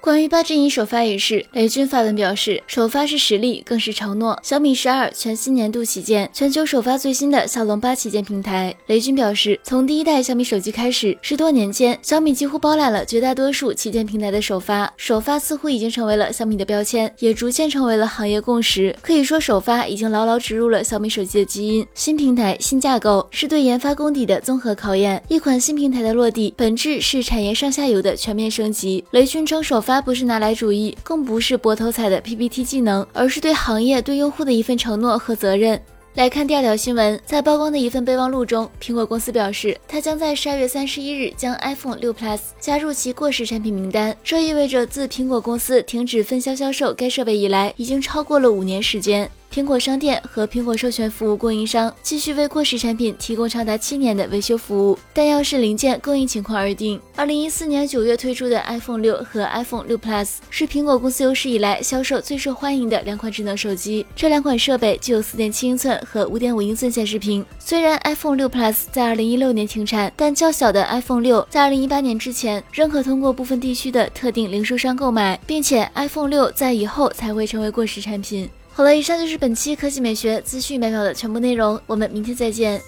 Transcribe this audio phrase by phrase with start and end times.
[0.00, 4.38] 关于八阵营首发一事，雷军发文表示，首发是实力，更是承诺。
[4.40, 8.72] 小米十二全新年度旗舰，全球首发最新的骁龙八旗舰平台。
[8.86, 14.92] 雷军表示，从第一代小米手机开始，十多年间，小米几乎包揽了绝大多数旗舰平台的首发。
[14.96, 18.94] 首发似乎已经成为了小米的标签，也逐渐成为了行业共识。
[19.02, 21.84] 可以说，首发已经牢牢植入了小米手机的基因。
[21.94, 25.20] 新平台、新架构，是对研发功底的综合考验。
[25.26, 29.04] 一款新平台的落地，本质是产业上下游的全面升级。
[29.10, 30.02] 雷军称，首发。
[30.06, 35.80] 不是拿来主义，更不是博头彩的 PPT 技能，而是对行业、对用户的一份承诺和责任。
[36.14, 44.16] 来看第二条新闻，在曝光的一份备忘录中，苹果公司表示，它将在十二月三十一日将 iPhone 六 Plus 加入其过时产品名单。
[44.24, 49.30] 这意味着自苹果公司停止分销销售该设备以来，已经超过了五年时间。
[49.56, 57.00] 苹果商店和苹果授权服务供应商继续为过时产品提供长达七年的维修服务，但要视零件供应情况而定。
[57.16, 64.04] 二零一四年九月推出的 iPhone 六和 iPhone 六 Plus 是苹果公司有史以来销售最受欢迎的两款智能手机。
[64.14, 67.42] 这两款设备具有四点七英寸和五点五英寸显示屏。
[67.58, 78.50] 虽然 iPhone 六 Plus 在二零一六年停产，但较小的 iPhone 六在二零一八年之前仍可通过部分地区的特定零售商购买，并且 iPhone 六在以后才会成为过时产品。
[78.76, 82.78] 好了，以上就是本期科技美学资讯百秒的全部内容，我们明天再见。